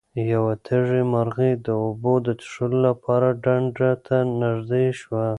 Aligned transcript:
یوه 0.33 0.53
تږې 0.65 1.01
مرغۍ 1.13 1.53
د 1.65 1.67
اوبو 1.85 2.13
د 2.25 2.27
څښلو 2.41 2.79
لپاره 2.87 3.27
ډنډ 3.43 3.77
ته 4.05 4.17
نږدې 4.41 4.85
شوه. 4.99 5.25